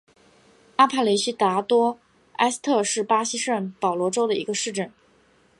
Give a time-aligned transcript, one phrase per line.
[0.77, 1.99] 阿帕雷西达多
[2.37, 4.91] 埃斯特是巴西圣保罗州的一个市镇。